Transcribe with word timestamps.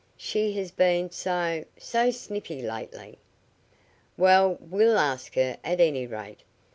"She 0.17 0.53
has 0.53 0.71
been 0.71 1.11
so 1.11 1.63
so 1.77 2.09
snippy 2.09 2.63
lately." 2.63 3.19
"Well, 4.17 4.57
we'll 4.59 4.97
ask 4.97 5.35
her, 5.35 5.57
at 5.63 5.79
any 5.79 6.07
rate. 6.07 6.39